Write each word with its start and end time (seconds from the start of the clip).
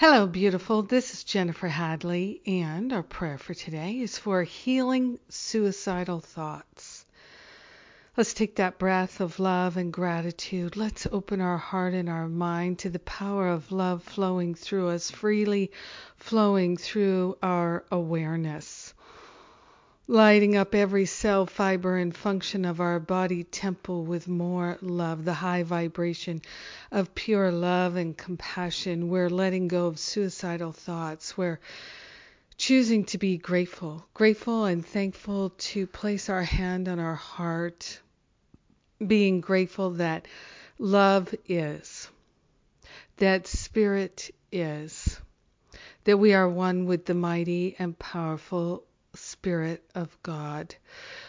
Hello, 0.00 0.28
beautiful. 0.28 0.82
This 0.82 1.12
is 1.12 1.24
Jennifer 1.24 1.66
Hadley, 1.66 2.40
and 2.46 2.92
our 2.92 3.02
prayer 3.02 3.36
for 3.36 3.52
today 3.52 3.98
is 3.98 4.16
for 4.16 4.44
healing 4.44 5.18
suicidal 5.28 6.20
thoughts. 6.20 7.04
Let's 8.16 8.32
take 8.32 8.54
that 8.54 8.78
breath 8.78 9.20
of 9.20 9.40
love 9.40 9.76
and 9.76 9.92
gratitude. 9.92 10.76
Let's 10.76 11.08
open 11.10 11.40
our 11.40 11.58
heart 11.58 11.94
and 11.94 12.08
our 12.08 12.28
mind 12.28 12.78
to 12.78 12.90
the 12.90 13.00
power 13.00 13.48
of 13.48 13.72
love 13.72 14.04
flowing 14.04 14.54
through 14.54 14.90
us, 14.90 15.10
freely 15.10 15.72
flowing 16.16 16.76
through 16.76 17.36
our 17.42 17.84
awareness 17.90 18.94
lighting 20.10 20.56
up 20.56 20.74
every 20.74 21.04
cell, 21.04 21.44
fiber, 21.44 21.98
and 21.98 22.16
function 22.16 22.64
of 22.64 22.80
our 22.80 22.98
body 22.98 23.44
temple 23.44 24.06
with 24.06 24.26
more 24.26 24.78
love, 24.80 25.22
the 25.26 25.34
high 25.34 25.62
vibration 25.62 26.40
of 26.90 27.14
pure 27.14 27.52
love 27.52 27.94
and 27.94 28.16
compassion. 28.16 29.10
We're 29.10 29.28
letting 29.28 29.68
go 29.68 29.86
of 29.86 29.98
suicidal 29.98 30.72
thoughts. 30.72 31.36
We're 31.36 31.60
choosing 32.56 33.04
to 33.04 33.18
be 33.18 33.36
grateful, 33.36 34.06
grateful 34.14 34.64
and 34.64 34.84
thankful 34.84 35.50
to 35.58 35.86
place 35.86 36.30
our 36.30 36.42
hand 36.42 36.88
on 36.88 36.98
our 36.98 37.14
heart, 37.14 38.00
being 39.06 39.42
grateful 39.42 39.90
that 39.90 40.26
love 40.78 41.34
is, 41.46 42.08
that 43.18 43.46
spirit 43.46 44.30
is, 44.50 45.20
that 46.04 46.16
we 46.16 46.32
are 46.32 46.48
one 46.48 46.86
with 46.86 47.04
the 47.04 47.14
mighty 47.14 47.76
and 47.78 47.98
powerful 47.98 48.84
Spirit 49.14 49.82
of 49.94 50.16
God. 50.22 50.74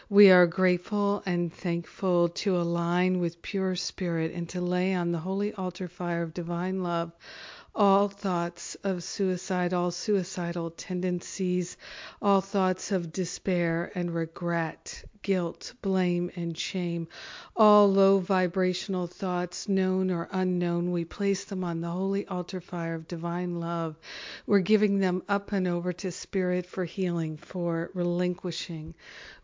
We 0.09 0.31
are 0.31 0.47
grateful 0.47 1.23
and 1.25 1.53
thankful 1.53 2.29
to 2.29 2.57
align 2.57 3.20
with 3.20 3.41
pure 3.41 3.75
spirit 3.75 4.33
and 4.33 4.49
to 4.49 4.61
lay 4.61 4.93
on 4.93 5.11
the 5.11 5.20
holy 5.20 5.53
altar 5.53 5.87
fire 5.87 6.23
of 6.23 6.34
divine 6.34 6.84
love 6.84 7.11
all 7.75 8.09
thoughts 8.09 8.75
of 8.84 9.03
suicide, 9.03 9.73
all 9.73 9.91
suicidal 9.91 10.71
tendencies, 10.71 11.77
all 12.21 12.41
thoughts 12.41 12.91
of 12.91 13.12
despair 13.12 13.91
and 13.95 14.13
regret, 14.13 15.04
guilt, 15.21 15.73
blame, 15.81 16.31
and 16.35 16.57
shame, 16.57 17.07
all 17.55 17.91
low 17.91 18.20
vibrational 18.20 19.07
thoughts, 19.07 19.67
known 19.67 20.11
or 20.11 20.29
unknown, 20.31 20.91
we 20.91 21.05
place 21.05 21.45
them 21.45 21.63
on 21.63 21.81
the 21.81 21.89
holy 21.89 22.26
altar 22.27 22.61
fire 22.61 22.95
of 22.95 23.07
divine 23.07 23.59
love. 23.59 23.98
We're 24.48 24.59
giving 24.59 24.99
them 24.99 25.23
up 25.27 25.51
and 25.51 25.67
over 25.67 25.93
to 25.93 26.11
Spirit 26.11 26.65
for 26.65 26.85
healing, 26.85 27.37
for 27.37 27.91
relinquishing. 27.93 28.93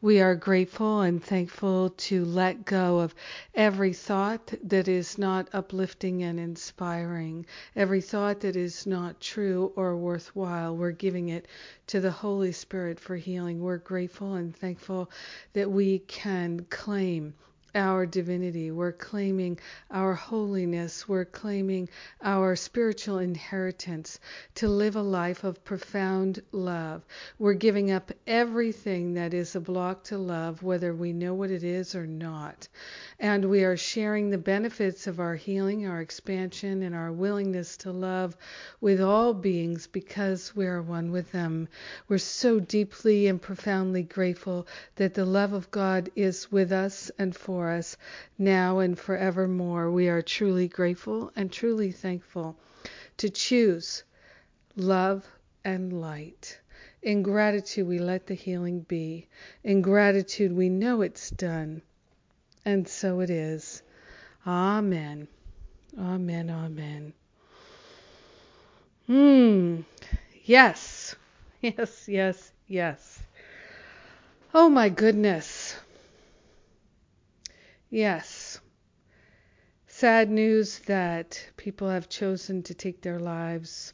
We 0.02 0.22
are 0.22 0.36
grateful 0.36 1.02
and 1.02 1.24
thankful 1.24 1.90
to 1.90 2.26
let 2.26 2.66
go 2.66 3.00
of 3.00 3.16
every 3.54 3.94
thought 3.94 4.54
that 4.64 4.88
is 4.88 5.18
not 5.18 5.50
uplifting 5.52 6.22
and 6.24 6.40
inspiring, 6.40 7.46
every 7.76 8.02
thought 8.02 8.42
that 8.42 8.56
is 8.56 8.86
not 8.86 9.20
true 9.20 9.74
or 9.76 9.98
worthwhile. 9.98 10.76
We're 10.76 10.92
giving 10.92 11.30
it 11.30 11.48
to 11.88 12.00
the 12.00 12.12
Holy 12.12 12.52
Spirit 12.52 13.00
for 13.00 13.16
healing. 13.16 13.62
We're 13.62 13.78
grateful 13.78 14.34
and 14.34 14.56
thankful 14.56 15.10
that 15.54 15.72
we 15.76 16.00
can 16.00 16.66
claim 16.70 17.34
our 17.76 18.06
divinity. 18.06 18.72
We're 18.72 18.94
claiming 18.94 19.60
our 19.92 20.14
holiness. 20.14 21.08
We're 21.08 21.26
claiming 21.26 21.90
our 22.24 22.56
spiritual 22.56 23.20
inheritance 23.20 24.20
to 24.56 24.68
live 24.68 24.96
a 24.96 25.02
life 25.02 25.44
of 25.44 25.64
profound 25.66 26.42
love. 26.52 27.04
We're 27.38 27.54
giving 27.54 27.92
up 27.92 28.12
everything 28.26 29.16
that 29.16 29.34
is 29.34 29.56
a 29.56 29.60
block 29.60 30.06
to 30.06 30.18
love, 30.18 30.64
whether 30.64 30.94
we 30.94 31.12
know 31.12 31.34
what 31.34 31.52
it 31.52 31.64
is 31.64 31.96
or 31.96 32.08
not. 32.08 32.68
And 33.20 33.50
we 33.50 33.64
are 33.64 33.78
sharing 33.78 34.30
the 34.30 34.38
benefits 34.38 35.08
of 35.08 35.20
our 35.20 35.36
healing, 35.36 35.86
our 35.86 36.02
expansion, 36.02 36.84
and 36.84 36.96
our 36.96 37.12
willingness 37.12 37.78
to 37.78 37.92
love 37.92 38.38
with 38.80 39.02
all 39.02 39.34
beings 39.34 39.88
because 39.88 40.56
we 40.56 40.66
are 40.66 40.82
one 40.82 41.12
with 41.12 41.32
them. 41.32 41.68
We're 42.08 42.18
so 42.20 42.60
deeply 42.60 43.28
and 43.28 43.42
profoundly 43.42 44.04
grateful 44.04 44.68
that 44.96 45.14
the 45.14 45.26
love 45.26 45.54
of 45.54 45.72
God 45.72 46.10
is 46.16 46.52
with 46.52 46.72
us 46.72 47.12
and 47.20 47.36
for 47.36 47.65
for 47.66 47.72
us 47.72 47.98
now 48.38 48.78
and 48.78 49.00
forevermore. 49.00 49.90
We 49.90 50.08
are 50.08 50.22
truly 50.22 50.68
grateful 50.68 51.32
and 51.36 51.52
truly 51.52 51.92
thankful 51.92 52.56
to 53.18 53.28
choose 53.28 54.04
love 54.76 55.26
and 55.64 56.00
light. 56.00 56.60
In 57.02 57.24
gratitude, 57.24 57.88
we 57.88 57.98
let 57.98 58.28
the 58.28 58.36
healing 58.36 58.82
be. 58.82 59.26
In 59.64 59.82
gratitude, 59.82 60.54
we 60.54 60.70
know 60.70 61.02
it's 61.02 61.32
done. 61.32 61.82
And 62.66 62.88
so 62.88 63.22
it 63.22 63.32
is. 63.32 63.82
Amen. 64.46 65.28
Amen. 65.98 66.52
Amen. 66.52 67.14
Hmm. 69.08 69.82
Yes. 70.44 71.16
Yes, 71.62 72.08
yes, 72.08 72.52
yes. 72.68 73.20
Oh 74.54 74.70
my 74.70 74.90
goodness. 74.90 75.76
Yes. 77.92 78.60
Sad 79.88 80.30
news 80.32 80.80
that 80.80 81.50
people 81.56 81.88
have 81.88 82.10
chosen 82.10 82.64
to 82.64 82.74
take 82.74 83.02
their 83.02 83.20
lives. 83.20 83.94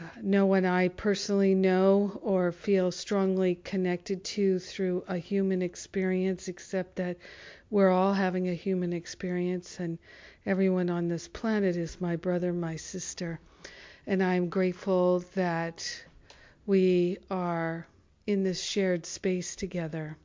Uh, 0.00 0.08
no 0.20 0.44
one 0.46 0.64
I 0.64 0.88
personally 0.88 1.54
know 1.54 2.18
or 2.20 2.50
feel 2.50 2.90
strongly 2.90 3.54
connected 3.54 4.24
to 4.24 4.58
through 4.58 5.04
a 5.06 5.16
human 5.18 5.62
experience, 5.62 6.48
except 6.48 6.96
that 6.96 7.16
we're 7.70 7.90
all 7.90 8.12
having 8.12 8.48
a 8.48 8.54
human 8.54 8.92
experience, 8.92 9.78
and 9.78 9.98
everyone 10.44 10.90
on 10.90 11.06
this 11.06 11.28
planet 11.28 11.76
is 11.76 12.00
my 12.00 12.16
brother, 12.16 12.52
my 12.52 12.74
sister. 12.74 13.38
And 14.06 14.22
I'm 14.22 14.48
grateful 14.48 15.20
that 15.34 16.04
we 16.66 17.18
are 17.30 17.86
in 18.26 18.42
this 18.42 18.60
shared 18.60 19.06
space 19.06 19.54
together 19.54 20.16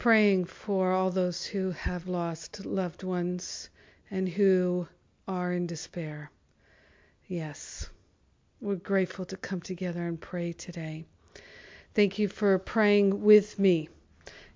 praying 0.00 0.46
for 0.46 0.92
all 0.92 1.10
those 1.10 1.44
who 1.44 1.70
have 1.72 2.08
lost 2.08 2.64
loved 2.64 3.02
ones 3.02 3.68
and 4.10 4.26
who 4.26 4.88
are 5.28 5.52
in 5.52 5.66
despair. 5.66 6.30
Yes, 7.28 7.90
we're 8.62 8.76
grateful 8.76 9.26
to 9.26 9.36
come 9.36 9.60
together 9.60 10.06
and 10.06 10.18
pray 10.18 10.54
today. 10.54 11.04
Thank 11.92 12.18
you 12.18 12.28
for 12.28 12.58
praying 12.58 13.22
with 13.22 13.58
me 13.58 13.90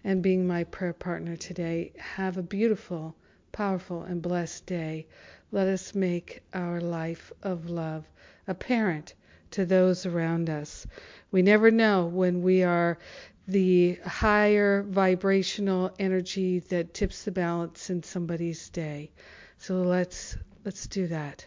and 0.03 0.23
being 0.23 0.47
my 0.47 0.65
prayer 0.65 0.95
partner 0.95 1.37
today. 1.37 1.93
Have 1.99 2.39
a 2.39 2.43
beautiful, 2.43 3.15
powerful, 3.53 4.03
and 4.03 4.23
blessed 4.23 4.65
day. 4.65 5.07
Let 5.53 5.69
us 5.69 5.95
make 5.95 6.41
our 6.55 6.81
life 6.81 7.31
of 7.43 7.69
love 7.69 8.07
apparent 8.49 9.13
to 9.51 9.67
those 9.67 10.07
around 10.07 10.49
us. 10.49 10.87
We 11.31 11.43
never 11.43 11.71
know 11.71 12.07
when 12.07 12.41
we 12.41 12.63
are 12.63 12.99
the 13.47 13.99
higher 14.07 14.83
vibrational 14.83 15.95
energy 15.99 16.61
that 16.61 16.95
tips 16.95 17.25
the 17.25 17.31
balance 17.33 17.91
in 17.91 18.03
somebody's 18.03 18.71
day. 18.71 19.11
So 19.59 19.83
let's 19.83 20.37
let's 20.65 20.87
do 20.87 21.07
that 21.09 21.47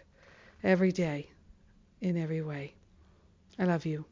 every 0.64 0.92
day 0.92 1.30
in 2.02 2.18
every 2.18 2.42
way. 2.42 2.74
I 3.58 3.66
love 3.66 3.86
you. 3.86 4.06